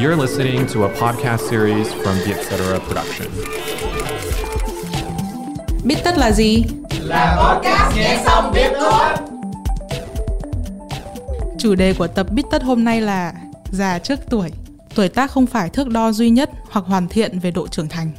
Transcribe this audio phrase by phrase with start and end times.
[0.00, 2.56] You're listening to a podcast series from the Etc.
[2.86, 3.28] Production.
[5.84, 6.64] Biết tất là gì?
[7.00, 9.28] Là podcast nghe xong biết thôi.
[11.58, 13.32] Chủ đề của tập Biết tất hôm nay là
[13.70, 14.50] già trước tuổi.
[14.94, 18.10] Tuổi tác không phải thước đo duy nhất hoặc hoàn thiện về độ trưởng thành.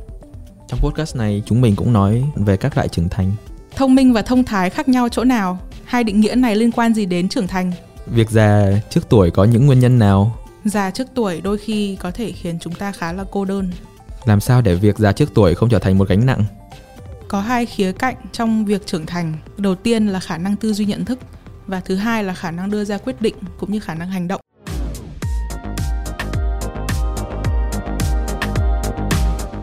[0.67, 3.31] Trong podcast này chúng mình cũng nói về các loại trưởng thành.
[3.75, 5.59] Thông minh và thông thái khác nhau chỗ nào?
[5.85, 7.71] Hai định nghĩa này liên quan gì đến trưởng thành?
[8.05, 10.35] Việc già trước tuổi có những nguyên nhân nào?
[10.69, 13.71] Già trước tuổi đôi khi có thể khiến chúng ta khá là cô đơn.
[14.25, 16.43] Làm sao để việc già trước tuổi không trở thành một gánh nặng?
[17.27, 19.33] Có hai khía cạnh trong việc trưởng thành.
[19.57, 21.19] Đầu tiên là khả năng tư duy nhận thức
[21.67, 24.27] và thứ hai là khả năng đưa ra quyết định cũng như khả năng hành
[24.27, 24.41] động.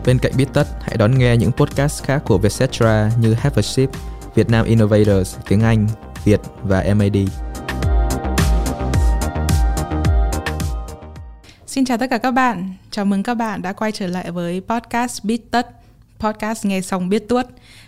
[0.05, 3.61] Bên cạnh biết tất, hãy đón nghe những podcast khác của Vietcetera như Have a
[3.61, 3.89] Sip,
[4.35, 5.87] Việt Nam Innovators, tiếng Anh,
[6.23, 7.17] Việt và MAD.
[11.77, 14.61] Xin chào tất cả các bạn, chào mừng các bạn đã quay trở lại với
[14.61, 15.67] podcast Biết Tất,
[16.19, 17.45] podcast nghe xong biết tuốt.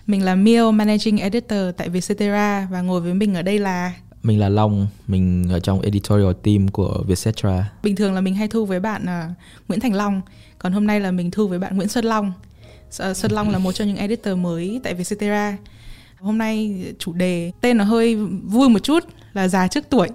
[0.08, 3.94] Mình là Miêu, Managing Editor tại Vietcetera và ngồi với mình ở đây là...
[4.24, 7.72] Mình là Long, mình ở trong editorial team của Vietcetera.
[7.84, 9.36] Bình thường là mình hay thu với bạn uh,
[9.68, 10.22] Nguyễn Thành Long,
[10.60, 12.34] còn hôm nay là mình thu với bạn Nguyễn Xuân Long.
[12.88, 15.58] Uh, Xuân Long là một trong những editor mới tại Vietcetera.
[16.20, 19.04] Hôm nay chủ đề tên nó hơi vui một chút
[19.34, 20.08] là già trước tuổi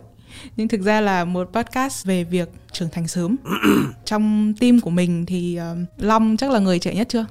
[0.56, 3.36] nhưng thực ra là một podcast về việc trưởng thành sớm
[4.04, 7.26] trong team của mình thì uh, long chắc là người trẻ nhất chưa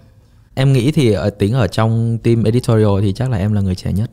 [0.55, 3.75] Em nghĩ thì ở tính ở trong team editorial thì chắc là em là người
[3.75, 4.11] trẻ nhất.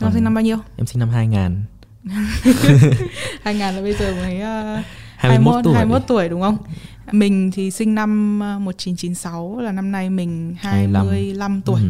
[0.00, 0.56] Long sinh năm bao nhiêu?
[0.76, 1.62] Em sinh năm 2000.
[3.42, 4.84] 2000 là bây giờ mới uh,
[5.16, 5.74] 21 tuổi.
[5.74, 6.56] 21 tuổi đúng không?
[7.12, 11.80] Mình thì sinh năm uh, 1996 là năm nay mình 25, 25 tuổi.
[11.80, 11.88] Ừ.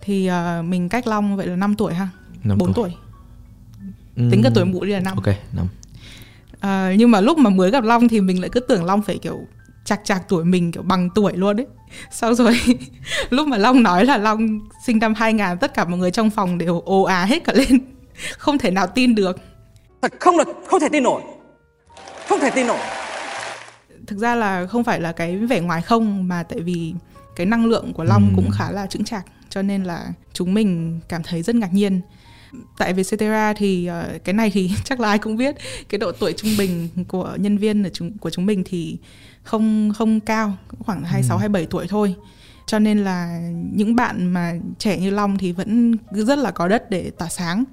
[0.00, 2.08] Thì uh, mình cách Long vậy là 5 tuổi ha.
[2.44, 2.90] Năm 4 tuổi.
[4.16, 5.16] Tính cả tuổi mụ đi là 5.
[5.16, 5.66] Ok, năm.
[6.60, 9.18] À, nhưng mà lúc mà mới gặp Long thì mình lại cứ tưởng Long phải
[9.18, 9.40] kiểu
[9.84, 11.66] chạc chạc tuổi mình kiểu bằng tuổi luôn đấy.
[12.10, 12.60] Sau rồi
[13.30, 16.58] lúc mà Long nói là Long sinh năm 2000 tất cả mọi người trong phòng
[16.58, 17.78] đều ồ á hết cả lên.
[18.38, 19.40] Không thể nào tin được.
[20.02, 21.22] Thật không là không thể tin nổi.
[22.28, 22.78] Không thể tin nổi.
[24.06, 26.94] Thực ra là không phải là cái vẻ ngoài không mà tại vì
[27.36, 28.36] cái năng lượng của Long Ừm.
[28.36, 32.00] cũng khá là chững chạc cho nên là chúng mình cảm thấy rất ngạc nhiên.
[32.78, 35.56] Tại Vietcetera thì ờ, cái này thì chắc là ai cũng biết
[35.88, 38.96] cái độ tuổi trung bình của nhân viên ở chúng, của chúng mình thì
[39.42, 42.14] không không cao khoảng 26 27 tuổi thôi.
[42.66, 43.40] Cho nên là
[43.72, 47.64] những bạn mà trẻ như Long thì vẫn rất là có đất để tỏa sáng.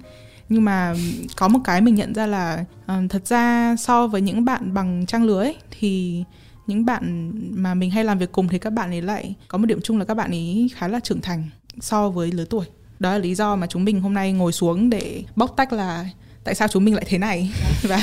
[0.48, 0.94] Nhưng mà
[1.36, 5.06] có một cái mình nhận ra là ờ, thật ra so với những bạn bằng
[5.06, 6.24] trang lứa ấy, thì
[6.66, 9.66] những bạn mà mình hay làm việc cùng thì các bạn ấy lại có một
[9.66, 11.44] điểm chung là các bạn ấy khá là trưởng thành
[11.80, 12.66] so với lứa tuổi
[12.98, 16.08] đó là lý do mà chúng mình hôm nay ngồi xuống để bóc tách là
[16.44, 17.50] tại sao chúng mình lại thế này.
[17.82, 18.00] Và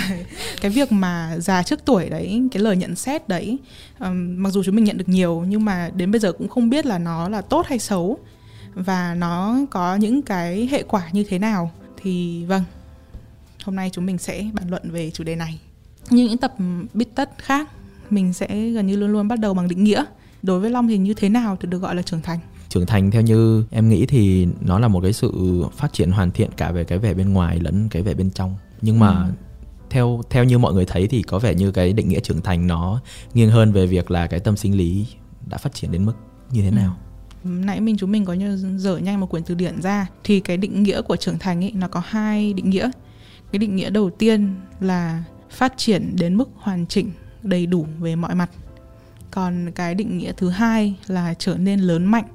[0.62, 3.58] cái việc mà già trước tuổi đấy cái lời nhận xét đấy
[4.00, 6.70] um, mặc dù chúng mình nhận được nhiều nhưng mà đến bây giờ cũng không
[6.70, 8.20] biết là nó là tốt hay xấu
[8.74, 11.72] và nó có những cái hệ quả như thế nào.
[11.98, 12.64] Thì vâng
[13.64, 15.60] hôm nay chúng mình sẽ bàn luận về chủ đề này.
[16.10, 16.54] Như những tập
[16.94, 17.70] bít tất khác
[18.10, 20.04] mình sẽ gần như luôn luôn bắt đầu bằng định nghĩa.
[20.44, 22.40] Đối với long thì như thế nào thì được gọi là trưởng thành?
[22.76, 23.12] Trưởng thành.
[23.12, 26.72] Theo như em nghĩ thì nó là một cái sự phát triển hoàn thiện cả
[26.72, 28.56] về cái vẻ bên ngoài lẫn cái vẻ bên trong.
[28.82, 29.32] Nhưng mà Ừ.
[29.90, 32.68] theo theo như mọi người thấy thì có vẻ như cái định nghĩa trưởng thành
[32.68, 33.02] nó
[33.34, 35.08] nghiêng hơn về việc là cái tâm sinh lý
[35.50, 36.14] đã phát triển đến mức
[36.52, 36.98] như thế nào.
[37.44, 40.58] Nãy mình chúng mình có như dở nhanh một quyển từ điển ra thì cái
[40.58, 42.90] định nghĩa của trưởng thành ấy nó có hai định nghĩa.
[43.52, 47.12] Cái định nghĩa đầu tiên là phát triển đến mức hoàn chỉnh
[47.44, 48.50] đầy đủ về mọi mặt.
[49.32, 52.26] Còn cái định nghĩa thứ hai là trở nên lớn mạnh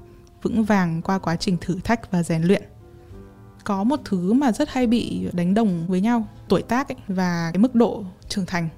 [0.42, 2.62] vững vàng qua quá trình thử thách và rèn luyện.
[3.64, 7.50] Có một thứ mà rất hay bị đánh đồng với nhau tuổi tác ấy, và
[7.54, 8.68] cái mức độ trưởng thành.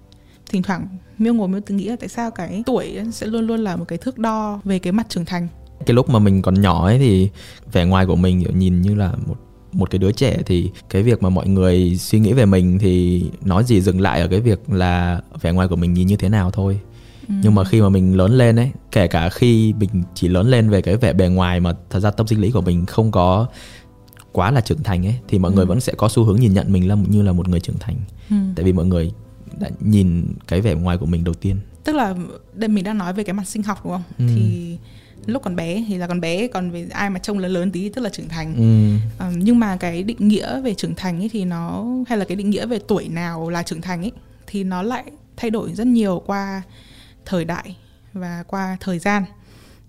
[0.51, 0.87] Thỉnh thoảng
[1.19, 3.85] miêu ngồi miêu tự nghĩ là tại sao cái tuổi sẽ luôn luôn là một
[3.89, 5.49] cái thước đo về cái mặt trưởng thành.
[5.87, 7.31] Cái lúc mà mình còn nhỏ ấy thì
[7.73, 9.37] vẻ ngoài của mình nhìn như là một
[9.73, 13.25] một cái đứa trẻ thì cái việc mà mọi người suy nghĩ về mình thì
[13.45, 16.29] nói gì dừng lại ở cái việc là vẻ ngoài của mình nhìn như thế
[16.29, 16.81] nào thôi
[17.29, 20.71] nhưng mà khi mà mình lớn lên ấy kể cả khi mình chỉ lớn lên
[20.71, 23.47] về cái vẻ bề ngoài mà thật ra tâm sinh lý của mình không có
[24.33, 26.73] quá là trưởng thành ấy thì mọi người vẫn sẽ có xu hướng nhìn nhận
[26.73, 27.97] mình là như là một người trưởng thành
[28.31, 28.37] Ừ.
[28.57, 29.13] tại vì mọi người
[29.61, 32.15] đã nhìn cái vẻ ngoài của mình đầu tiên tức là
[32.55, 34.25] đây mình đang nói về cái mặt sinh học đúng không Ừ.
[34.35, 34.77] thì
[35.27, 37.89] lúc còn bé thì là còn bé còn về ai mà trông lớn lớn tí
[37.89, 38.99] tức là trưởng thành ừ.
[39.19, 42.37] Ờ, nhưng mà cái định nghĩa về trưởng thành ấy thì nó hay là cái
[42.37, 44.13] định nghĩa về tuổi nào là trưởng thành ấy
[44.47, 45.05] thì nó lại
[45.37, 46.63] thay đổi rất nhiều qua
[47.25, 47.77] thời đại
[48.13, 49.25] và qua thời gian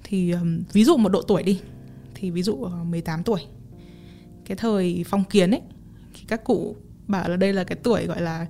[0.03, 0.33] thì
[0.73, 1.59] ví dụ một độ tuổi đi
[2.13, 3.41] thì ví dụ ờ, 18 tuổi
[4.45, 5.61] cái thời phong kiến ấy
[6.13, 6.75] thì các cụ
[7.07, 8.45] bảo là đây là cái tuổi gọi là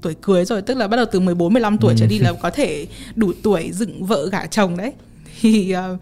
[0.00, 2.50] tuổi cưới rồi tức là bắt đầu từ 14 15 tuổi trở đi là có
[2.50, 4.92] thể đủ tuổi dựng vợ gả chồng đấy
[5.40, 6.00] thì uh,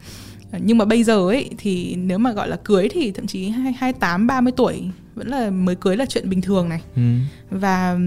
[0.60, 4.26] nhưng mà bây giờ ấy thì nếu mà gọi là cưới thì thậm chí 28
[4.26, 6.80] 30 tuổi vẫn là mới cưới là chuyện bình thường này.
[6.96, 7.02] Ừ.
[7.50, 7.98] Và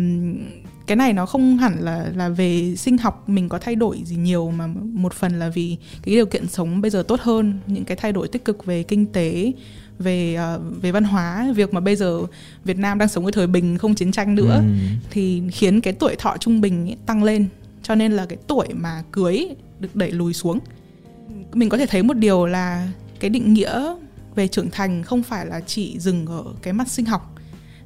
[0.89, 4.15] cái này nó không hẳn là là về sinh học mình có thay đổi gì
[4.15, 7.85] nhiều mà một phần là vì cái điều kiện sống bây giờ tốt hơn, những
[7.85, 9.51] cái thay đổi tích cực về kinh tế,
[9.99, 11.53] về uh, về văn hóa.
[11.55, 12.21] Việc mà bây giờ
[12.63, 14.63] Việt Nam đang sống cái thời bình không chiến tranh nữa ừ.
[15.09, 17.47] thì khiến cái tuổi thọ trung bình ấy tăng lên.
[17.83, 19.47] Cho nên là cái tuổi mà cưới
[19.79, 20.59] được đẩy lùi xuống.
[21.53, 22.87] Mình có thể thấy một điều là
[23.19, 23.95] cái định nghĩa
[24.35, 27.35] về trưởng thành không phải là chỉ dừng ở cái mặt sinh học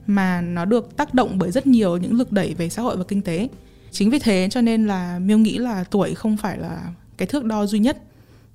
[0.07, 3.03] mà nó được tác động bởi rất nhiều những lực đẩy về xã hội và
[3.07, 3.47] kinh tế.
[3.91, 6.81] Chính vì thế cho nên là miêu nghĩ là tuổi không phải là
[7.17, 7.97] cái thước đo duy nhất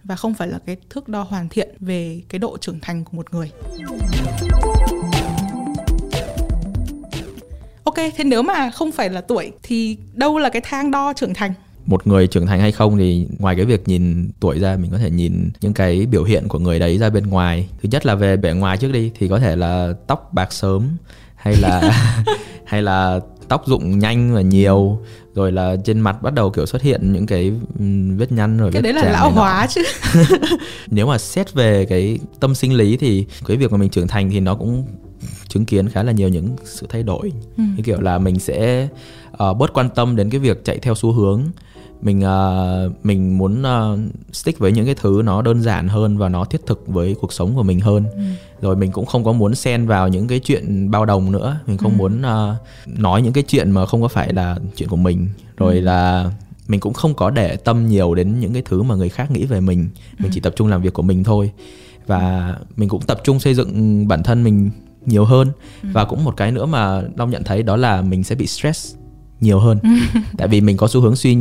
[0.04, 3.16] và không phải là cái thước đo hoàn thiện về cái độ trưởng thành của
[3.16, 3.50] một người.
[7.84, 11.34] Ok, thế nếu mà không phải là tuổi thì đâu là cái thang đo trưởng
[11.34, 11.52] thành?
[11.86, 14.98] Một người trưởng thành hay không thì ngoài cái việc nhìn tuổi ra, mình có
[14.98, 17.68] thể nhìn những cái biểu hiện của người đấy ra bên ngoài.
[17.82, 20.96] Thứ nhất là về bề ngoài trước đi, thì có thể là tóc bạc sớm
[21.38, 21.80] hay là
[22.64, 24.98] hay là tóc rụng nhanh và nhiều
[25.34, 27.52] rồi là trên mặt bắt đầu kiểu xuất hiện những cái
[28.16, 29.82] vết nhăn rồi cái đấy là lão hóa chứ.
[30.86, 34.30] Nếu mà xét về cái tâm sinh lý thì cái việc mà mình trưởng thành
[34.30, 34.84] thì nó cũng
[35.48, 37.32] chứng kiến khá là nhiều những sự thay đổi.
[37.56, 37.62] Ừ.
[37.76, 38.88] như kiểu là mình sẽ
[39.32, 41.42] uh, bớt quan tâm đến cái việc chạy theo xu hướng
[42.02, 43.98] mình uh, mình muốn uh,
[44.32, 47.32] stick với những cái thứ nó đơn giản hơn và nó thiết thực với cuộc
[47.32, 48.20] sống của mình hơn ừ.
[48.62, 51.76] rồi mình cũng không có muốn xen vào những cái chuyện bao đồng nữa mình
[51.76, 51.96] không ừ.
[51.96, 55.74] muốn uh, nói những cái chuyện mà không có phải là chuyện của mình rồi
[55.74, 55.80] ừ.
[55.80, 56.30] là
[56.68, 59.44] mình cũng không có để tâm nhiều đến những cái thứ mà người khác nghĩ
[59.44, 60.30] về mình mình ừ.
[60.32, 61.50] chỉ tập trung làm việc của mình thôi
[62.06, 64.70] và mình cũng tập trung xây dựng bản thân mình
[65.06, 65.48] nhiều hơn
[65.82, 65.88] ừ.
[65.92, 68.94] và cũng một cái nữa mà long nhận thấy đó là mình sẽ bị stress
[69.40, 69.78] nhiều hơn
[70.38, 71.36] tại vì mình có xu hướng suy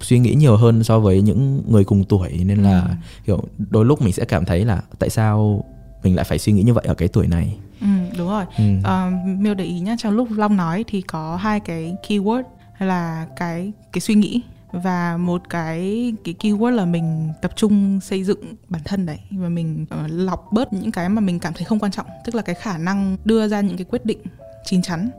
[0.00, 2.94] suy nghĩ nhiều hơn so với những người cùng tuổi nên là ừ.
[3.26, 5.64] kiểu đôi lúc mình sẽ cảm thấy là tại sao
[6.02, 7.86] mình lại phải suy nghĩ như vậy ở cái tuổi này ừ,
[8.18, 8.64] đúng rồi ừ.
[8.78, 12.42] uh, miêu để ý nhá trong lúc long nói thì có hai cái keyword
[12.78, 14.42] là cái cái suy nghĩ
[14.72, 19.48] và một cái cái keyword là mình tập trung xây dựng bản thân đấy và
[19.48, 22.42] mình uh, lọc bớt những cái mà mình cảm thấy không quan trọng tức là
[22.42, 24.18] cái khả năng đưa ra những cái quyết định
[24.64, 25.10] chín chắn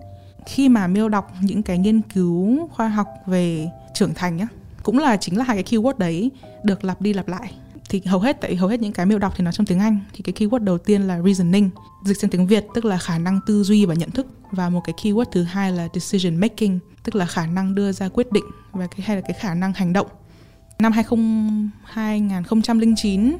[0.45, 4.47] khi mà miêu đọc những cái nghiên cứu khoa học về trưởng thành nhá
[4.83, 6.31] cũng là chính là hai cái keyword đấy
[6.63, 7.51] được lặp đi lặp lại.
[7.89, 9.99] Thì hầu hết tại hầu hết những cái miêu đọc thì nó trong tiếng Anh.
[10.13, 11.69] Thì cái keyword đầu tiên là reasoning
[12.05, 14.27] dịch sang tiếng Việt tức là khả năng tư duy và nhận thức.
[14.51, 18.09] Và một cái keyword thứ hai là decision making tức là khả năng đưa ra
[18.09, 20.07] quyết định và cái hay là cái khả năng hành động.
[20.79, 21.19] Năm 20,
[21.83, 23.37] 2009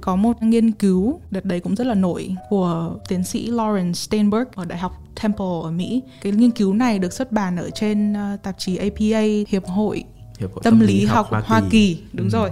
[0.00, 4.48] có một nghiên cứu đợt đấy cũng rất là nổi của tiến sĩ Lawrence Steinberg
[4.54, 6.02] ở Đại học Temple ở Mỹ.
[6.20, 10.04] Cái nghiên cứu này được xuất bản ở trên uh, tạp chí APA Hiệp hội
[10.40, 12.02] Hiệp hội Tâm, tâm lý học, học Hoa Kỳ, Kỳ.
[12.12, 12.30] đúng ừ.
[12.30, 12.50] rồi.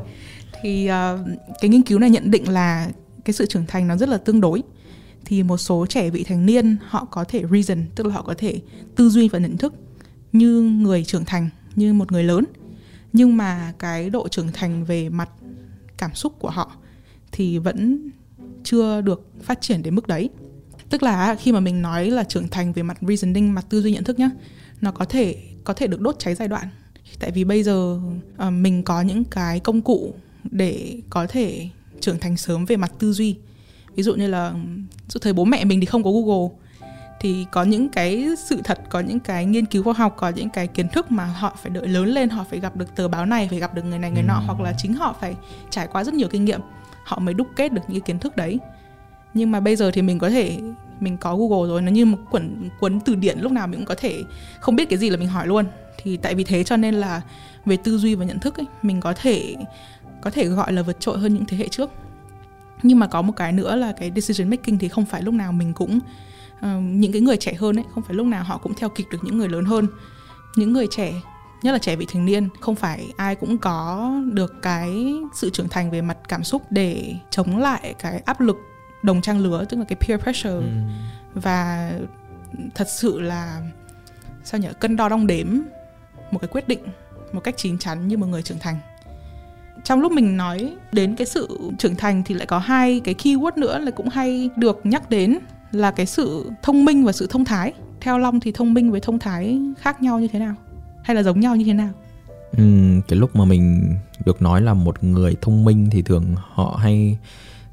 [0.62, 1.20] Thì uh,
[1.60, 2.90] cái nghiên cứu này nhận định là
[3.24, 4.62] cái sự trưởng thành nó rất là tương đối.
[5.24, 8.34] Thì một số trẻ vị thành niên họ có thể reason, tức là họ có
[8.38, 8.60] thể
[8.96, 9.74] tư duy và nhận thức
[10.32, 12.44] như người trưởng thành, như một người lớn.
[13.12, 15.30] Nhưng mà cái độ trưởng thành về mặt
[15.98, 16.72] cảm xúc của họ
[17.32, 18.10] thì vẫn
[18.64, 20.30] chưa được phát triển đến mức đấy
[20.90, 23.92] tức là khi mà mình nói là trưởng thành về mặt reasoning mặt tư duy
[23.92, 24.30] nhận thức nhá
[24.80, 26.68] nó có thể có thể được đốt cháy giai đoạn
[27.18, 28.00] tại vì bây giờ
[28.46, 30.14] uh, mình có những cái công cụ
[30.50, 31.68] để có thể
[32.00, 33.36] trưởng thành sớm về mặt tư duy
[33.94, 34.54] ví dụ như là
[35.08, 36.48] sự thời bố mẹ mình thì không có google
[37.20, 40.50] thì có những cái sự thật có những cái nghiên cứu khoa học có những
[40.50, 43.26] cái kiến thức mà họ phải đợi lớn lên họ phải gặp được tờ báo
[43.26, 44.42] này phải gặp được người này người nọ ừ.
[44.46, 45.34] hoặc là chính họ phải
[45.70, 46.60] trải qua rất nhiều kinh nghiệm
[47.04, 48.58] họ mới đúc kết được những cái kiến thức đấy
[49.34, 50.60] nhưng mà bây giờ thì mình có thể
[51.00, 53.86] mình có Google rồi nó như một cuốn cuốn từ điển lúc nào mình cũng
[53.86, 54.22] có thể
[54.60, 55.66] không biết cái gì là mình hỏi luôn.
[56.02, 57.20] Thì tại vì thế cho nên là
[57.64, 59.56] về tư duy và nhận thức ấy, mình có thể
[60.20, 61.90] có thể gọi là vượt trội hơn những thế hệ trước.
[62.82, 65.52] Nhưng mà có một cái nữa là cái decision making thì không phải lúc nào
[65.52, 66.00] mình cũng
[66.58, 69.04] uh, những cái người trẻ hơn ấy không phải lúc nào họ cũng theo kịp
[69.10, 69.86] được những người lớn hơn.
[70.56, 71.12] Những người trẻ
[71.62, 75.68] nhất là trẻ vị thành niên không phải ai cũng có được cái sự trưởng
[75.68, 78.56] thành về mặt cảm xúc để chống lại cái áp lực
[79.02, 80.54] đồng trang lứa tức là cái peer pressure.
[80.54, 80.62] Ừ.
[81.34, 81.92] và
[82.74, 83.62] thật sự là
[84.44, 85.46] sao nhở cân đo đong đếm
[86.30, 86.80] một cái quyết định
[87.32, 88.76] một cách chín chắn như một người trưởng thành.
[89.84, 93.52] Trong lúc mình nói đến cái sự trưởng thành thì lại có hai cái keyword
[93.56, 95.38] nữa là cũng hay được nhắc đến
[95.72, 97.72] là cái sự thông minh và sự thông thái.
[98.00, 100.54] Theo long thì thông minh với thông thái khác nhau như thế nào?
[101.02, 101.90] Hay là giống nhau như thế nào?
[102.56, 102.64] Ừ,
[103.08, 107.18] cái lúc mà mình được nói là một người thông minh thì thường họ hay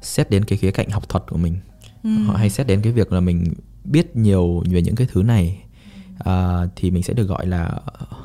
[0.06, 1.56] xét đến cái khía cạnh học thuật của mình.
[2.02, 2.10] Ừ.
[2.26, 5.58] họ hay xét đến cái việc là mình biết nhiều về những cái thứ này
[6.18, 7.80] à, thì mình sẽ được gọi là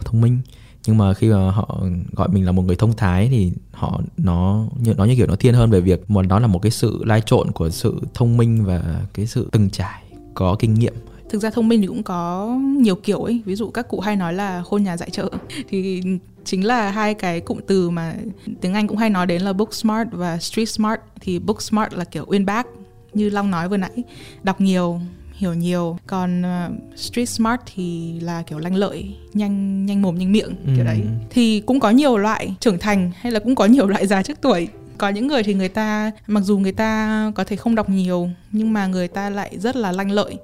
[0.05, 0.39] thông minh.
[0.85, 4.65] Nhưng mà khi mà họ gọi mình là một người thông thái thì họ nó
[4.79, 7.03] như nó như kiểu nó thiên hơn về việc mà nó là một cái sự
[7.05, 10.93] lai trộn của sự thông minh và cái sự từng trải có kinh nghiệm.
[11.29, 12.47] Thực ra thông minh thì cũng có
[12.77, 13.41] nhiều kiểu ấy.
[13.45, 15.29] Ví dụ các cụ hay nói là khôn nhà dạy chợ
[15.69, 16.03] thì
[16.45, 18.15] chính là hai cái cụm từ mà
[18.61, 20.99] tiếng Anh cũng hay nói đến là book smart và street smart.
[21.21, 22.67] Thì book smart là kiểu uyên bác
[23.13, 24.03] như Long nói vừa nãy
[24.43, 25.01] đọc nhiều
[25.33, 25.97] hiểu nhiều.
[26.07, 30.85] Còn uh, street smart thì là kiểu lanh lợi nhanh nhanh mồm nhanh miệng kiểu
[30.85, 31.01] đấy.
[31.29, 34.41] Thì cũng có nhiều loại trưởng thành hay là cũng có nhiều loại già trước
[34.41, 34.67] tuổi.
[34.97, 38.29] Có những người thì người ta mặc dù người ta có thể không đọc nhiều
[38.51, 40.35] nhưng mà người ta lại rất là lanh lợi.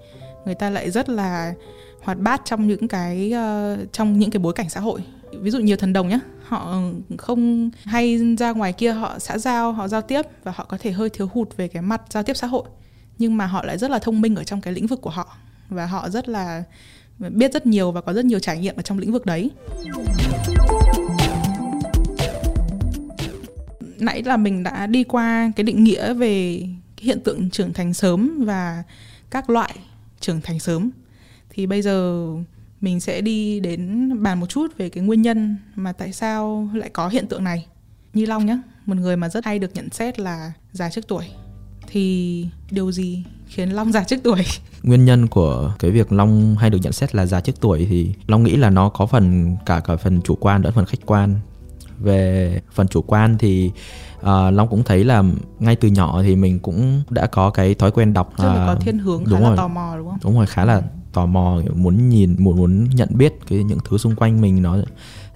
[0.45, 1.53] Người ta lại rất là
[2.01, 5.01] hoạt bát trong những cái uh, trong những cái bối cảnh xã hội
[5.41, 6.81] ví dụ nhiều thần đồng nhé họ
[7.17, 10.91] không hay ra ngoài kia, họ xã giao, họ giao tiếp và họ có thể
[10.91, 12.63] hơi thiếu hụt về cái mặt giao tiếp xã hội.
[13.17, 15.37] Nhưng mà họ lại rất là thông minh ở trong cái lĩnh vực của họ
[15.69, 16.63] và họ rất là
[17.19, 19.51] biết rất nhiều và có rất nhiều trải nghiệm ở trong lĩnh vực đấy.
[23.99, 26.63] Nãy là mình đã đi qua cái định nghĩa về
[26.97, 28.83] hiện tượng trưởng thành sớm và
[29.29, 29.75] các loại
[30.19, 30.89] trưởng thành sớm.
[31.49, 32.27] Thì bây giờ
[32.81, 36.89] mình sẽ đi đến bàn một chút về cái nguyên nhân mà tại sao lại
[36.89, 37.65] có hiện tượng này.
[38.13, 41.25] Như long nhé một người mà rất hay được nhận xét là già trước tuổi.
[41.87, 44.39] Thì điều gì khiến long già trước tuổi?
[44.83, 48.13] Nguyên nhân của cái việc long hay được nhận xét là già trước tuổi thì
[48.27, 51.35] long nghĩ là nó có phần cả cả phần chủ quan lẫn phần khách quan.
[51.99, 53.71] Về phần chủ quan thì
[54.19, 55.23] uh, long cũng thấy là
[55.59, 58.99] ngay từ nhỏ thì mình cũng đã có cái thói quen đọc uh, có thiên
[58.99, 60.19] hướng khá đúng là rồi, tò mò đúng không?
[60.23, 60.81] Đúng rồi khá là
[61.17, 64.77] tò mò muốn nhìn, muốn muốn nhận biết cái những thứ xung quanh mình, nó
[64.77, 64.83] ra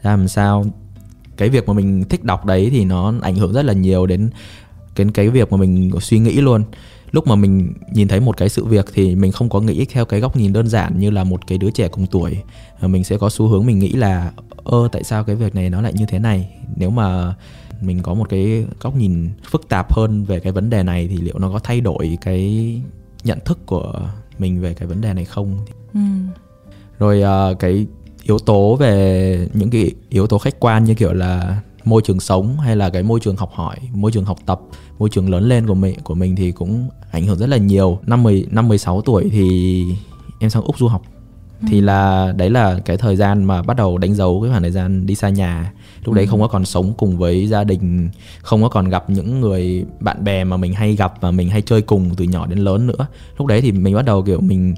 [0.04, 0.66] làm sao.
[1.38, 4.30] Cái việc mà mình thích đọc đấy thì nó ảnh hưởng rất là nhiều đến
[4.96, 6.64] cái cái việc mà mình suy nghĩ luôn.
[7.12, 10.06] Lúc mà mình nhìn thấy một cái sự việc thì mình không có nghĩ theo
[10.06, 12.38] cái góc nhìn đơn giản như là một cái đứa trẻ cùng tuổi.
[12.80, 14.32] Ờ, mình sẽ có xu hướng mình nghĩ là,
[14.64, 16.50] ơ, tại sao cái việc này nó lại như thế này?
[16.76, 17.36] Nếu mà
[17.82, 21.18] mình có một cái góc nhìn phức tạp hơn về cái vấn đề này thì
[21.18, 22.82] liệu nó có thay đổi cái
[23.24, 24.10] nhận thức của
[24.42, 25.58] mình về cái vấn đề này không
[25.94, 26.00] ừ.
[27.00, 27.88] rồi uh, cái
[28.24, 32.60] yếu tố về những cái yếu tố khách quan như kiểu là môi trường sống
[32.60, 34.62] hay là cái môi trường học hỏi, môi trường học tập,
[35.00, 38.00] môi trường lớn lên của mình của mình thì cũng ảnh hưởng rất là nhiều.
[38.06, 39.86] Năm 10 năm 16 tuổi thì
[40.40, 41.02] em sang Úc du học.
[41.62, 41.68] Ừ.
[41.70, 44.72] Thì là đấy là cái thời gian mà bắt đầu đánh dấu cái khoảng thời
[44.72, 45.74] gian đi xa nhà.
[46.06, 46.18] Lúc ừ.
[46.18, 48.10] đấy không có còn sống cùng với gia đình,
[48.42, 51.62] không có còn gặp những người bạn bè mà mình hay gặp và mình hay
[51.62, 53.08] chơi cùng từ nhỏ đến lớn nữa.
[53.38, 54.76] Lúc đấy thì mình bắt đầu kiểu mình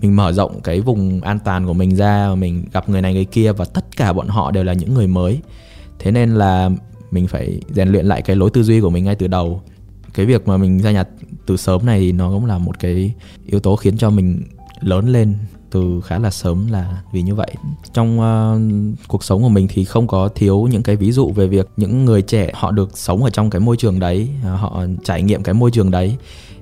[0.00, 3.24] mình mở rộng cái vùng an toàn của mình ra mình gặp người này người
[3.24, 5.40] kia và tất cả bọn họ đều là những người mới
[5.98, 6.70] thế nên là
[7.10, 9.62] mình phải rèn luyện lại cái lối tư duy của mình ngay từ đầu
[10.14, 11.08] cái việc mà mình gia nhập
[11.46, 13.14] từ sớm này thì nó cũng là một cái
[13.46, 14.42] yếu tố khiến cho mình
[14.80, 15.34] lớn lên
[15.70, 17.54] từ khá là sớm là vì như vậy
[17.92, 21.46] trong uh, cuộc sống của mình thì không có thiếu những cái ví dụ về
[21.46, 24.84] việc những người trẻ họ được sống ở trong cái môi trường đấy uh, họ
[25.04, 26.16] trải nghiệm cái môi trường đấy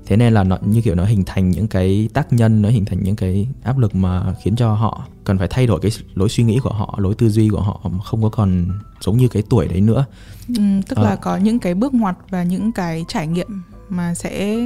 [0.06, 2.84] thế nên là nó như kiểu nó hình thành những cái tác nhân nó hình
[2.84, 6.28] thành những cái áp lực mà khiến cho họ cần phải thay đổi cái lối
[6.28, 8.66] suy nghĩ của họ lối tư duy của họ không có còn
[9.00, 10.04] giống như cái tuổi đấy nữa
[10.48, 11.02] ừ, tức à.
[11.02, 14.56] là có những cái bước ngoặt và những cái trải nghiệm mà sẽ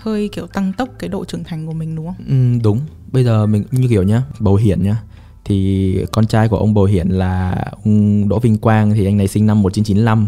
[0.00, 2.26] hơi kiểu tăng tốc cái độ trưởng thành của mình đúng không?
[2.28, 2.80] Ừ, đúng.
[3.12, 4.96] Bây giờ mình như kiểu nhá, Bầu Hiển nhá.
[5.44, 9.28] Thì con trai của ông Bầu Hiển là ông Đỗ Vinh Quang thì anh này
[9.28, 10.26] sinh năm 1995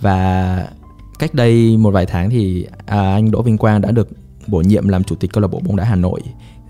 [0.00, 0.68] và
[1.18, 4.08] cách đây một vài tháng thì à, anh Đỗ Vinh Quang đã được
[4.46, 6.20] bổ nhiệm làm chủ tịch câu lạc bộ bóng đá Hà Nội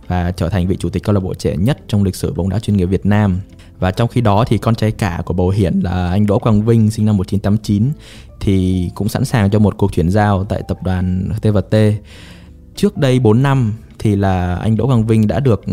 [0.07, 2.49] và trở thành vị chủ tịch câu lạc bộ trẻ nhất trong lịch sử bóng
[2.49, 3.41] đá chuyên nghiệp Việt Nam.
[3.79, 6.63] Và trong khi đó thì con trai cả của Bầu Hiển là anh Đỗ Quang
[6.63, 7.91] Vinh sinh năm 1989
[8.41, 11.77] thì cũng sẵn sàng cho một cuộc chuyển giao tại tập đoàn TVT.
[12.77, 13.73] Trước đây 4 năm
[14.07, 15.73] thì là anh Đỗ Quang Vinh đã được ừ,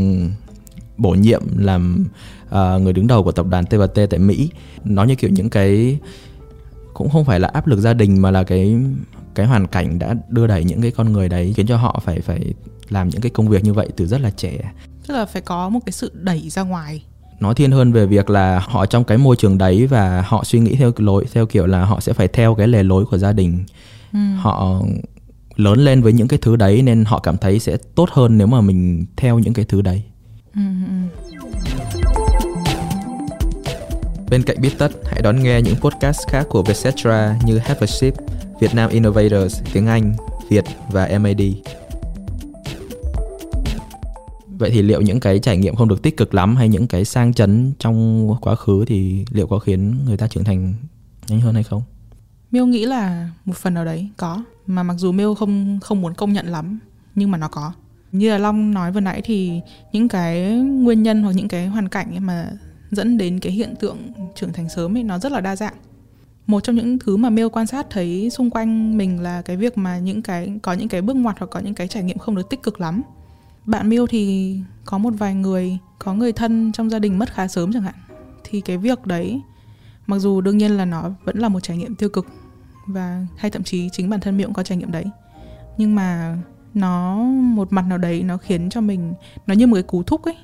[0.98, 2.06] bổ nhiệm làm
[2.46, 4.50] uh, người đứng đầu của tập đoàn TVT tại Mỹ.
[4.84, 6.00] Nó như kiểu những cái
[6.94, 8.76] cũng không phải là áp lực gia đình mà là cái
[9.36, 12.20] cái hoàn cảnh đã đưa đẩy những cái con người đấy khiến cho họ phải
[12.20, 12.54] phải
[12.90, 14.72] làm những cái công việc như vậy từ rất là trẻ
[15.08, 17.04] tức là phải có một cái sự đẩy ra ngoài
[17.40, 20.60] nó thiên hơn về việc là họ trong cái môi trường đấy và họ suy
[20.60, 23.32] nghĩ theo lối theo kiểu là họ sẽ phải theo cái lề lối của gia
[23.32, 23.64] đình
[24.14, 24.20] ừ.
[24.38, 24.82] họ
[25.56, 28.48] lớn lên với những cái thứ đấy nên họ cảm thấy sẽ tốt hơn nếu
[28.48, 30.04] mà mình theo những cái thứ đấy
[30.56, 30.62] ừ.
[30.88, 31.24] ừ.
[34.30, 37.86] Bên cạnh Biết Tất, hãy đón nghe những podcast khác của Vietcetera như Have a
[37.86, 38.14] Sip,
[38.60, 40.14] Việt Nam Innovators, tiếng Anh,
[40.50, 41.42] Việt và MAD.
[44.48, 47.06] Vậy thì liệu những cái trải nghiệm không được tích cực lắm hay những cái
[47.06, 50.74] sang chấn trong quá khứ thì liệu có khiến người ta trưởng thành
[51.28, 51.84] nhanh hơn hay không?
[52.52, 56.14] Miêu nghĩ là một phần nào đấy có mà mặc dù Miêu không không muốn
[56.14, 56.80] công nhận lắm,
[57.16, 57.74] nhưng mà nó có.
[58.14, 61.90] như là long nói vừa nãy thì những cái nguyên nhân hoặc những cái hoàn
[61.90, 62.52] cảnh ấy mà
[62.92, 63.98] dẫn đến cái hiện tượng
[64.36, 65.74] trưởng thành sớm ấy, nó rất là đa dạng.
[66.48, 69.78] Một trong những thứ mà Miêu quan sát thấy xung quanh mình là cái việc
[69.78, 72.36] mà những cái, có những cái bước ngoặt hoặc có những cái trải nghiệm không
[72.36, 73.02] được tích cực lắm.
[73.66, 74.56] Bạn Miêu thì
[74.86, 77.96] có một vài người, có người thân trong gia đình mất khá sớm chẳng hạn.
[78.44, 79.42] Thì cái việc đấy,
[80.08, 82.28] mặc dù đương nhiên là nó vẫn là một trải nghiệm tiêu cực
[82.88, 85.06] và hay thậm chí chính bản thân Miêu cũng có trải nghiệm đấy.
[85.78, 86.38] Nhưng mà
[86.74, 89.14] nó một mặt nào đấy nó khiến cho mình
[89.48, 90.38] nó như một cái cú thúc ấy.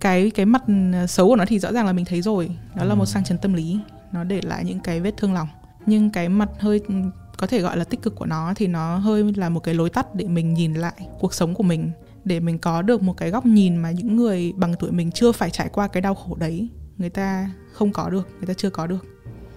[0.00, 0.62] Cái cái mặt
[1.08, 2.56] xấu của nó thì rõ ràng là mình thấy rồi.
[2.74, 3.78] Đó là một sang chấn tâm lý
[4.12, 5.48] nó để lại những cái vết thương lòng.
[5.86, 6.80] Nhưng cái mặt hơi
[7.36, 9.90] có thể gọi là tích cực của nó thì nó hơi là một cái lối
[9.90, 11.90] tắt để mình nhìn lại cuộc sống của mình.
[12.24, 15.32] Để mình có được một cái góc nhìn mà những người bằng tuổi mình chưa
[15.32, 16.68] phải trải qua cái đau khổ đấy
[16.98, 19.06] người ta không có được người ta chưa có được.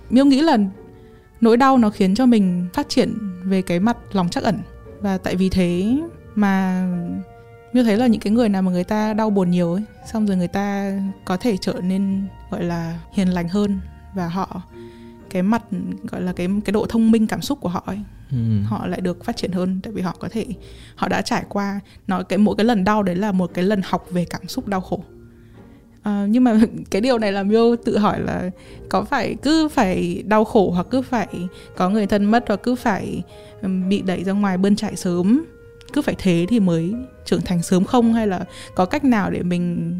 [0.09, 0.57] Miêu nghĩ là
[1.41, 3.13] nỗi đau nó khiến cho mình phát triển
[3.43, 4.59] về cái mặt lòng trắc ẩn.
[5.01, 5.97] Và tại vì thế
[6.35, 6.85] mà
[7.73, 10.27] miêu thấy là những cái người nào mà người ta đau buồn nhiều ấy xong
[10.27, 10.91] rồi người ta
[11.25, 13.79] có thể trở nên gọi là hiền lành hơn
[14.15, 14.61] và họ
[15.29, 15.63] cái mặt
[16.03, 17.99] gọi là cái cái độ thông minh cảm xúc của họ ấy
[18.31, 18.61] ừ.
[18.65, 19.79] họ lại được phát triển hơn.
[19.83, 20.45] Tại vì họ có thể
[20.95, 23.81] họ đã trải qua nó cái mỗi cái lần đau đấy là một cái lần
[23.85, 25.03] học về cảm xúc đau khổ
[26.05, 26.59] à, nhưng mà
[26.91, 28.49] cái điều này làm Miêu tự hỏi là
[28.89, 31.27] có phải cứ phải đau khổ hoặc cứ phải
[31.75, 33.23] có người thân mất hoặc cứ phải
[33.89, 35.45] bị đẩy ra ngoài bươn chạy sớm
[35.93, 36.93] cứ phải thế thì mới
[37.25, 38.13] trưởng thành sớm không?
[38.13, 38.45] Hay là
[38.75, 39.99] có cách nào để mình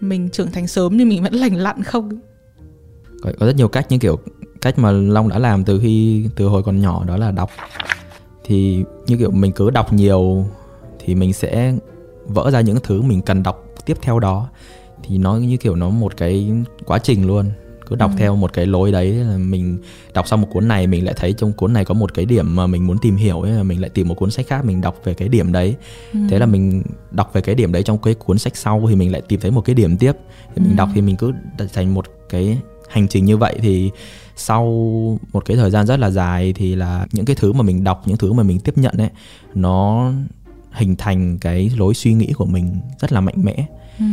[0.00, 2.20] mình trưởng thành sớm nhưng mình vẫn lành lặn không?
[3.22, 4.18] Có, có rất nhiều cách như kiểu
[4.60, 7.50] cách mà long đã làm từ khi từ hồi còn nhỏ đó là đọc.
[8.44, 10.44] Thì như kiểu mình cứ đọc nhiều
[10.98, 11.74] thì mình sẽ
[12.26, 14.48] vỡ ra những thứ mình cần đọc tiếp theo đó
[15.02, 16.52] thì nó như kiểu nó một cái
[16.84, 17.50] quá trình luôn
[17.88, 18.16] cứ đọc ừ.
[18.18, 19.78] theo một cái lối đấy là mình
[20.14, 22.56] đọc xong một cuốn này mình lại thấy trong cuốn này có một cái điểm
[22.56, 24.96] mà mình muốn tìm hiểu ấy mình lại tìm một cuốn sách khác mình đọc
[25.04, 25.76] về cái điểm đấy
[26.12, 26.18] ừ.
[26.30, 29.12] thế là mình đọc về cái điểm đấy trong cái cuốn sách sau thì mình
[29.12, 30.12] lại tìm thấy một cái điểm tiếp
[30.54, 30.76] thì mình ừ.
[30.76, 31.32] đọc thì mình cứ
[31.72, 33.90] thành một cái hành trình như vậy thì
[34.36, 34.64] sau
[35.32, 38.02] một cái thời gian rất là dài thì là những cái thứ mà mình đọc
[38.06, 39.10] những thứ mà mình tiếp nhận ấy
[39.54, 40.12] nó
[40.72, 43.66] hình thành cái lối suy nghĩ của mình rất là mạnh mẽ
[43.98, 44.04] ừ.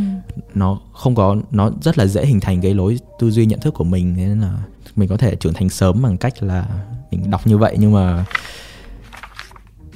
[0.54, 3.74] nó không có nó rất là dễ hình thành cái lối tư duy nhận thức
[3.74, 4.58] của mình nên là
[4.96, 6.66] mình có thể trưởng thành sớm bằng cách là
[7.10, 8.24] mình đọc như vậy nhưng mà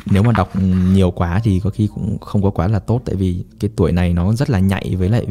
[0.06, 0.50] nếu mà đọc
[0.92, 3.92] nhiều quá thì có khi cũng không có quá là tốt tại vì cái tuổi
[3.92, 5.26] này nó rất là nhạy với lại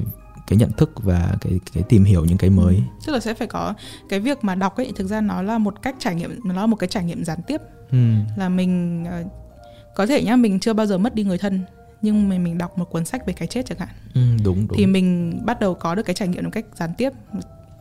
[0.48, 2.76] cái nhận thức và cái cái tìm hiểu những cái mới.
[2.76, 2.82] Ừ.
[3.06, 3.74] Tức là sẽ phải có
[4.10, 6.66] cái việc mà đọc ấy thực ra nó là một cách trải nghiệm nó là
[6.66, 7.62] một cái trải nghiệm gián tiếp.
[7.92, 7.98] Ừ.
[8.38, 9.32] Là mình uh,
[9.96, 11.62] có thể nhá mình chưa bao giờ mất đi người thân
[12.02, 13.90] nhưng mình mình đọc một cuốn sách về cái chết chẳng hạn.
[14.14, 14.78] Ừ, đúng đúng.
[14.78, 17.10] Thì mình bắt đầu có được cái trải nghiệm một cách gián tiếp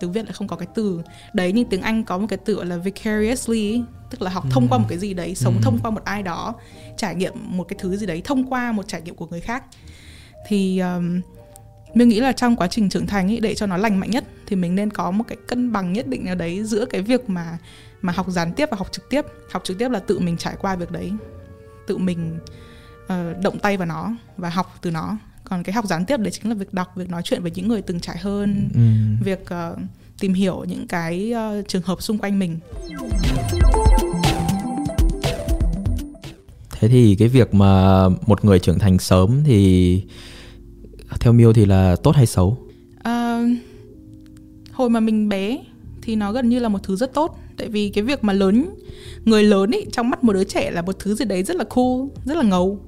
[0.01, 1.03] tiếng Việt lại không có cái từ
[1.33, 4.51] đấy nhưng tiếng Anh có một cái từ gọi là vicariously tức là học ừ.
[4.53, 5.61] thông qua một cái gì đấy sống ừ.
[5.63, 6.55] thông qua một ai đó
[6.97, 9.65] trải nghiệm một cái thứ gì đấy thông qua một trải nghiệm của người khác
[10.47, 11.21] thì um,
[11.95, 14.25] mình nghĩ là trong quá trình trưởng thành ý, để cho nó lành mạnh nhất
[14.47, 17.31] thì mình nên có một cái cân bằng nhất định nào đấy giữa cái việc
[17.31, 17.59] mà
[18.01, 20.57] mà học gián tiếp và học trực tiếp học trực tiếp là tự mình trải
[20.59, 21.13] qua việc đấy
[21.87, 22.39] tự mình
[23.13, 25.19] uh, động tay vào nó và học từ nó.
[25.45, 27.69] Còn cái học gián tiếp đấy chính là việc đọc việc nói chuyện với những
[27.69, 28.81] người từng trải hơn ừ.
[29.25, 29.79] việc uh,
[30.21, 32.59] tìm hiểu những cái uh, trường hợp xung quanh mình.
[36.71, 40.03] Thế thì cái việc mà một người trưởng thành sớm thì
[41.21, 42.59] theo miêu thì là tốt hay xấu?
[43.03, 43.43] À,
[44.73, 45.59] hồi mà mình bé
[46.03, 47.39] thì nó gần như là một thứ rất tốt.
[47.57, 48.71] Tại vì cái việc mà lớn
[49.25, 51.65] người lớn ấy trong mắt một đứa trẻ là một thứ gì đấy rất là
[51.65, 52.81] cool rất là ngầu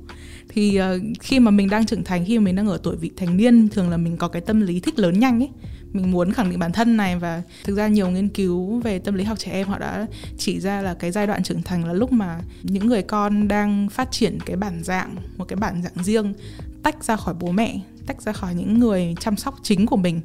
[0.52, 3.10] thì uh, khi mà mình đang trưởng thành khi mà mình đang ở tuổi vị
[3.16, 5.48] thành niên thường là mình có cái tâm lý thích lớn nhanh ấy.
[5.92, 9.14] Mình muốn khẳng định bản thân này và thực ra nhiều nghiên cứu về tâm
[9.14, 10.06] lý học trẻ em họ đã
[10.38, 13.88] chỉ ra là cái giai đoạn trưởng thành là lúc mà những người con đang
[13.88, 16.34] phát triển cái bản dạng một cái bản dạng riêng
[16.82, 20.20] tách ra khỏi bố mẹ tách ra khỏi những người chăm sóc chính của mình.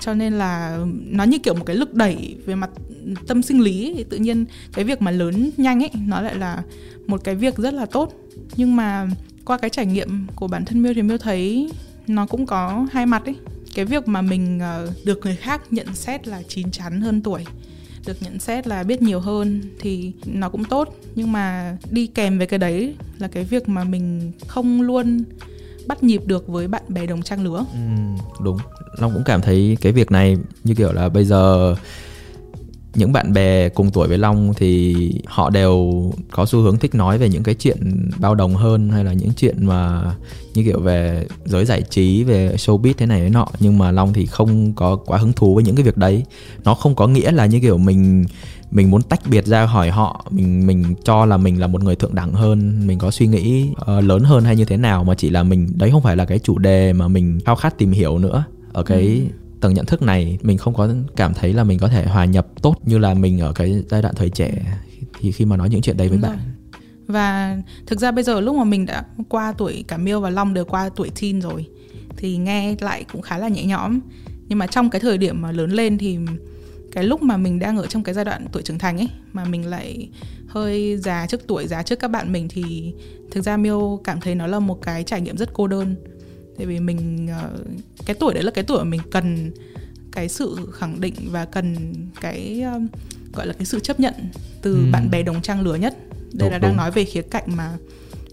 [0.00, 2.70] Cho nên là nó như kiểu một cái lực đẩy về mặt
[3.26, 3.94] tâm sinh lý.
[3.96, 4.04] Ấy.
[4.04, 6.62] tự nhiên cái việc mà lớn nhanh ấy nó lại là
[7.06, 8.12] một cái việc rất là tốt.
[8.56, 9.08] Nhưng mà
[9.44, 11.70] qua cái trải nghiệm của bản thân miêu thì miêu thấy
[12.06, 13.36] nó cũng có hai mặt ấy.
[13.74, 17.44] Cái việc mà mình ờ, được người khác nhận xét là chín chắn hơn tuổi
[18.06, 20.96] được nhận xét là biết nhiều hơn thì nó cũng tốt.
[21.14, 25.24] Nhưng mà đi kèm với cái đấy là cái việc mà mình không luôn
[25.86, 27.64] bắt nhịp được với bạn bè đồng trang lứa.
[27.72, 27.78] Ừ,
[28.44, 28.58] đúng.
[28.98, 31.74] Long cũng cảm thấy cái việc này như kiểu là bây giờ
[32.94, 35.92] những bạn bè cùng tuổi với Long thì họ đều
[36.30, 39.30] có xu hướng thích nói về những cái chuyện bao đồng hơn hay là những
[39.36, 40.02] chuyện mà
[40.54, 43.46] như kiểu về giới giải trí về showbiz thế này thế nọ.
[43.60, 46.24] Nhưng mà Long thì không có quá hứng thú với những cái việc đấy.
[46.64, 48.24] Nó không có nghĩa là như kiểu mình
[48.70, 50.26] mình muốn tách biệt ra khỏi họ.
[50.30, 52.86] Mình mình cho là mình là một người thượng đẳng hơn.
[52.86, 55.04] Mình có suy nghĩ uh, lớn hơn hay như thế nào.
[55.04, 57.78] Mà chỉ là mình đấy không phải là cái chủ đề mà mình khao khát
[57.78, 58.44] tìm hiểu nữa.
[58.72, 61.88] Ở cái ừ tầng nhận thức này mình không có cảm thấy là mình có
[61.88, 64.52] thể hòa nhập tốt như là mình ở cái giai đoạn thời trẻ
[65.20, 66.38] thì khi mà nói những chuyện đấy với Đúng bạn.
[66.38, 66.80] rồi.
[67.06, 70.54] Và thực ra bây giờ lúc mà mình đã qua tuổi cả Miêu và Long
[70.54, 71.66] đều qua tuổi teen rồi
[72.16, 74.00] thì nghe lại cũng khá là nhẹ nhõm.
[74.48, 76.18] Nhưng mà trong cái thời điểm mà lớn lên thì
[76.92, 79.44] cái lúc mà mình đang ở trong cái giai đoạn tuổi trưởng thành ấy mà
[79.44, 80.08] mình lại
[80.46, 82.94] hơi già trước tuổi già trước các bạn mình thì
[83.30, 85.94] thực ra Miêu cảm thấy nó là một cái trải nghiệm rất cô đơn
[86.62, 87.50] tại vì mình ờ,
[88.06, 89.52] cái tuổi đấy là cái tuổi mà mình cần
[90.12, 92.64] cái sự khẳng định và cần cái
[93.32, 94.14] gọi là cái sự chấp nhận
[94.62, 94.90] từ ừ.
[94.92, 96.76] bạn bè đồng trang lứa nhất đây đúng, là đang đúng.
[96.76, 97.76] nói về khía cạnh mà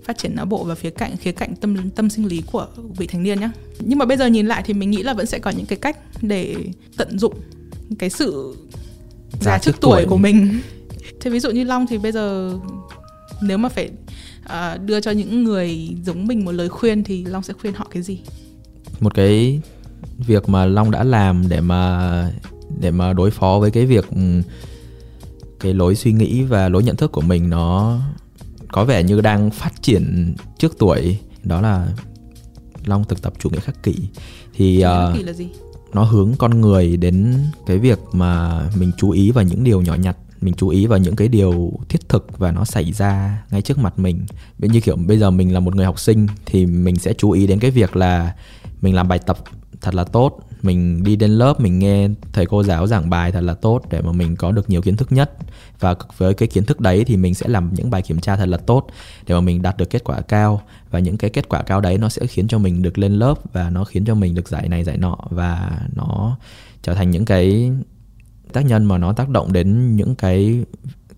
[0.04, 3.08] phát triển não bộ và phía cạnh khía cạnh tâm tâm sinh lý của vị
[3.08, 5.40] thành niên nhé nhưng mà bây giờ nhìn lại thì mình nghĩ là vẫn sẽ
[5.40, 6.56] có những cái cách để
[6.98, 7.34] tận dụng
[8.00, 8.56] cái sự
[9.42, 10.60] già, trước tuổi, tuổi của mình
[11.22, 12.54] thế ví dụ như long thì bây giờ
[13.42, 13.90] nếu mà phải
[14.50, 17.88] uh, đưa cho những người giống mình một lời khuyên thì long sẽ khuyên họ
[17.92, 18.20] cái gì?
[19.00, 19.62] Một cái
[20.18, 22.32] việc mà long đã làm để mà
[22.80, 24.06] để mà đối phó với cái việc
[25.60, 28.00] cái lối suy nghĩ và lối nhận thức của mình nó
[28.72, 31.18] có vẻ như đang phát triển trước tuổi.
[31.44, 31.88] Đó là
[32.86, 33.96] long thực tập chủ nghĩa khắc kỷ.
[34.54, 35.50] Thì uh, kỷ là gì?
[35.94, 39.96] nó hướng con người đến cái việc mà mình chú ý vào những điều nhỏ
[39.96, 43.62] nhặt mình chú ý vào những cái điều thiết thực và nó xảy ra ngay
[43.62, 44.26] trước mặt mình.
[44.60, 47.48] Như kiểu bây giờ mình là một người học sinh thì mình sẽ chú ý
[47.48, 48.36] đến cái việc là
[48.82, 49.38] mình làm bài tập
[49.82, 53.42] thật là tốt, mình đi đến lớp mình nghe thầy cô giáo giảng bài thật
[53.42, 55.32] là tốt để mà mình có được nhiều kiến thức nhất.
[55.80, 58.46] Và với cái kiến thức đấy thì mình sẽ làm những bài kiểm tra thật
[58.46, 58.88] là tốt
[59.28, 60.62] để mà mình đạt được kết quả cao.
[60.92, 63.54] Và những cái kết quả cao đấy nó sẽ khiến cho mình được lên lớp
[63.54, 65.18] và nó khiến cho mình được giải này, giải nọ.
[65.30, 66.38] Và nó
[66.82, 67.72] trở thành những cái
[68.54, 70.66] tác nhân mà nó tác động đến những cái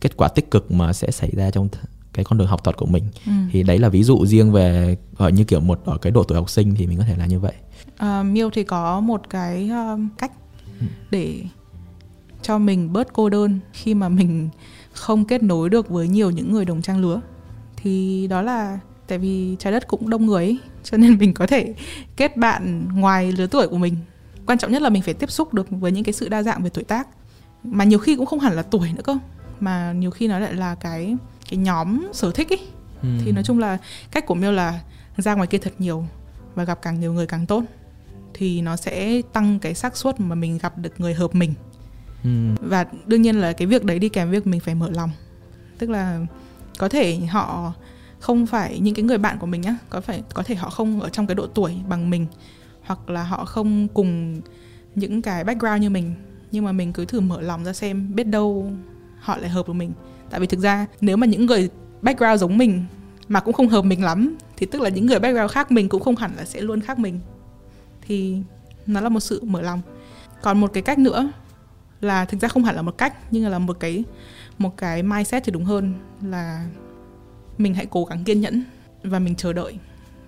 [0.02, 1.68] kết quả tích cực mà sẽ xảy ra trong
[2.14, 3.04] cái con đường học thuật của mình.
[3.26, 3.32] Ừ.
[3.52, 6.38] thì đấy là ví dụ riêng về ở như kiểu một ở cái độ tuổi
[6.38, 7.54] học sinh thì mình có thể là như vậy.
[8.04, 10.32] Uh, Miêu thì có một cái uh, cách
[10.80, 10.86] ừ.
[11.12, 11.44] để
[12.42, 14.50] cho mình bớt cô đơn khi mà mình
[14.92, 17.22] không kết nối được với nhiều những người đồng trang lứa.
[17.76, 21.48] Thì đó là tại vì trái đất cũng đông người ấy, cho nên mình có
[21.48, 21.74] thể
[22.18, 23.96] kết bạn ngoài lứa tuổi của mình.
[24.46, 26.64] Quan trọng nhất là mình phải tiếp xúc được với những cái sự đa dạng
[26.64, 27.08] về tuổi tác
[27.64, 29.18] mà nhiều khi cũng không hẳn là tuổi nữa cơ.
[29.60, 31.16] Mà nhiều khi nó lại là cái
[31.50, 32.60] cái nhóm sở thích ấy.
[33.02, 33.10] Ừ.
[33.26, 33.78] thì nói chung là
[34.12, 34.80] cách của miêu là
[35.18, 36.06] ra ngoài kia thật nhiều
[36.56, 37.64] và gặp càng nhiều người càng tốt.
[38.34, 41.54] Thì nó sẽ tăng cái xác suất mà mình gặp được người hợp mình.
[42.24, 42.30] Ừ.
[42.62, 45.10] và đương nhiên là cái việc đấy đi kèm việc mình phải mở lòng.
[45.78, 46.20] Tức là
[46.80, 47.74] có thể họ
[48.20, 51.02] không phải những cái người bạn của mình nhá có phải có thể họ không
[51.02, 52.26] ở trong cái độ tuổi bằng mình.
[52.82, 54.42] Hoặc là họ không cùng
[54.96, 56.14] những cái background như mình
[56.52, 58.72] nhưng mà mình cứ thử mở lòng ra xem biết đâu
[59.20, 59.92] họ lại hợp với mình.
[60.30, 61.70] Tại vì thực ra nếu mà những người
[62.02, 62.86] background giống mình
[63.28, 66.04] mà cũng không hợp mình lắm thì tức là những người background khác mình cũng
[66.04, 67.20] không hẳn là sẽ luôn khác mình.
[68.02, 68.38] Thì
[68.86, 69.82] nó là một sự mở lòng.
[70.42, 71.32] Còn một cái cách nữa
[72.02, 74.04] là thực ra không hẳn là một cách nhưng là một cái
[74.58, 76.68] một cái mindset thì đúng hơn là
[77.58, 78.64] mình hãy cố gắng kiên nhẫn
[79.04, 79.80] và mình chờ đợi.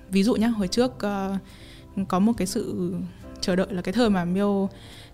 [0.09, 2.93] Ví dụ nhá hồi trước uh, có một cái sự
[3.41, 4.69] chờ đợi là cái thời mà miêu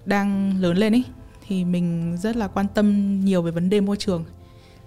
[0.06, 1.04] đang lớn lên ấy
[1.48, 4.26] thì mình rất là quan tâm nhiều về vấn đề môi trường.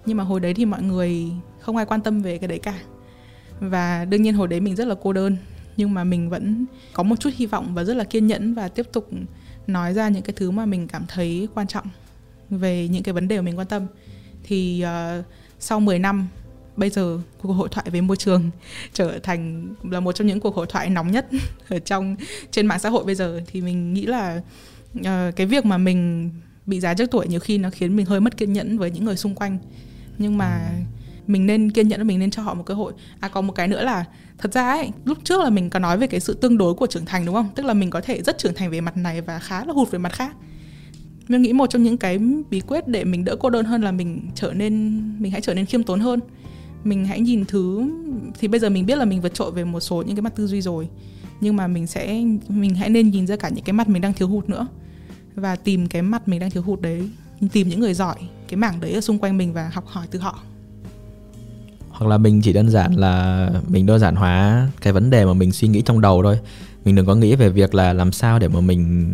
[0.05, 1.25] Nhưng mà hồi đấy thì mọi người
[1.59, 2.79] không ai quan tâm về cái đấy cả.
[3.59, 5.37] Và đương nhiên hồi đấy mình rất là cô đơn
[5.77, 8.67] nhưng mà mình vẫn có một chút hy vọng và rất là kiên nhẫn và
[8.67, 9.09] tiếp tục
[9.67, 11.85] nói ra những cái thứ mà mình cảm thấy quan trọng
[12.49, 13.87] về những cái vấn đề mà mình quan tâm.
[14.43, 15.25] Thì uh,
[15.59, 16.27] sau 10 năm
[16.75, 18.49] bây giờ cuộc hội thoại về môi trường
[18.93, 21.27] trở thành là một trong những cuộc hội thoại nóng nhất
[21.69, 22.15] ở trong
[22.51, 24.41] trên mạng xã hội bây giờ thì mình nghĩ là
[24.99, 26.29] uh, cái việc mà mình
[26.65, 29.05] bị già trước tuổi nhiều khi nó khiến mình hơi mất kiên nhẫn với những
[29.05, 29.57] người xung quanh.
[30.17, 30.71] Nhưng mà
[31.27, 32.93] mình nên kiên nhẫn mình nên cho họ một cơ hội.
[33.19, 34.05] À còn một cái nữa là
[34.37, 36.87] thật ra ấy lúc trước là mình có nói về cái sự tương đối của
[36.87, 37.49] trưởng thành đúng không?
[37.55, 39.91] Tức là mình có thể rất trưởng thành về mặt này và khá là hụt
[39.91, 40.35] về mặt khác.
[41.27, 43.91] Mình nghĩ một trong những cái bí quyết để mình đỡ cô đơn hơn là
[43.91, 46.19] mình trở nên mình hãy trở nên khiêm tốn hơn.
[46.83, 47.83] Mình hãy nhìn thứ
[48.39, 50.33] thì bây giờ mình biết là mình vượt trội về một số những cái mặt
[50.35, 50.87] tư duy rồi
[51.43, 54.13] nhưng mà mình sẽ, mình hãy nên nhìn ra cả những cái mặt mình đang
[54.13, 54.67] thiếu hụt nữa.
[55.35, 57.09] Và tìm cái mặt mình đang thiếu hụt đấy,
[57.51, 58.15] tìm những người giỏi,
[58.47, 60.39] cái mảng đấy ở xung quanh mình và học hỏi từ họ.
[61.89, 65.33] Hoặc là mình chỉ đơn giản là mình đơn giản hóa cái vấn đề mà
[65.33, 66.39] mình suy nghĩ trong đầu thôi.
[66.85, 69.13] Mình đừng có nghĩ về việc là làm sao để mà mình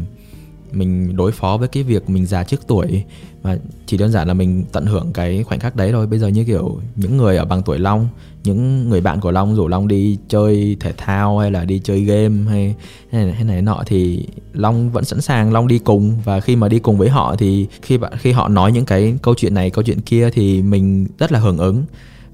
[0.72, 3.04] mình đối phó với cái việc mình già trước tuổi.
[3.42, 6.08] Và chỉ đơn giản là mình tận hưởng cái khoảnh khắc đấy thôi.
[6.08, 8.08] Bây giờ như kiểu những người ở bằng tuổi long
[8.44, 12.02] những người bạn của long rủ long đi chơi thể thao hay là đi chơi
[12.02, 12.76] game hay
[13.12, 16.18] hay này, hay này nọ thì long vẫn sẵn sàng long đi cùng.
[16.26, 19.14] Và khi mà đi cùng với họ thì khi bạn khi họ nói những cái
[19.22, 21.84] câu chuyện này câu chuyện kia thì mình rất là hưởng ứng.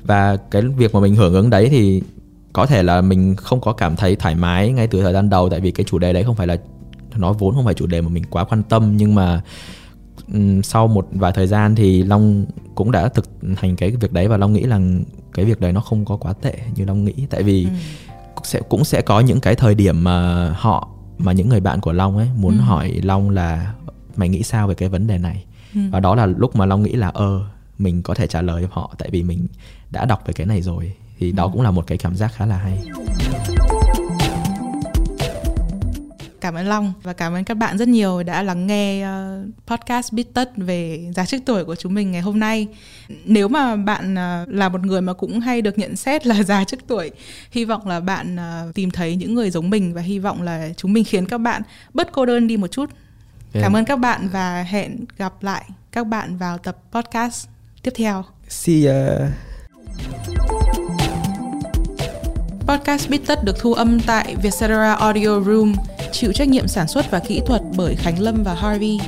[0.04, 2.02] Và cái việc mà mình hưởng ứng đấy thì
[2.54, 5.50] có thể là mình không có cảm thấy thoải mái ngay từ thời gian đầu
[5.50, 6.58] tại vì cái chủ đề đấy không phải là
[7.18, 9.42] nó vốn không phải chủ đề mà mình quá quan tâm nhưng mà
[10.64, 14.38] sau một vài thời gian thì long cũng đã thực hành cái việc đấy và
[14.38, 14.80] long nghĩ là
[15.34, 17.70] cái việc đấy nó không có quá tệ như long nghĩ tại vì ừ.
[18.44, 21.94] sẽ cũng sẽ có những cái thời điểm mà họ mà những người bạn của
[21.94, 22.62] long ấy muốn ừ.
[22.62, 23.74] hỏi long là
[24.16, 25.80] mày nghĩ sao về cái vấn đề này ừ.
[25.92, 27.42] và đó là lúc mà long nghĩ là ơ
[27.78, 29.48] mình có thể trả lời cho họ tại vì mình
[29.92, 31.50] đã đọc về cái này rồi thì đó ừ.
[31.54, 32.84] cũng là một cái cảm giác khá là hay
[36.46, 40.14] cảm ơn Long và cảm ơn các bạn rất nhiều đã lắng nghe uh, podcast
[40.14, 42.68] Bít Tất về giá trước tuổi của chúng mình ngày hôm nay.
[43.26, 46.64] Nếu mà bạn uh, là một người mà cũng hay được nhận xét là già
[46.64, 47.12] trước tuổi,
[47.52, 50.70] hy vọng là bạn uh, tìm thấy những người giống mình và hy vọng là
[50.78, 51.62] chúng mình khiến các bạn
[51.94, 52.90] bớt cô đơn đi một chút.
[53.54, 53.64] Yeah.
[53.64, 57.48] Cảm ơn các bạn và hẹn gặp lại các bạn vào tập podcast
[57.84, 58.24] tiếp theo.
[58.48, 59.30] See ya.
[62.68, 65.74] Podcast Bít Tất được thu âm tại Vietcetera Audio Room,
[66.16, 69.00] chịu trách nhiệm sản xuất và kỹ thuật bởi Khánh Lâm và Harvey.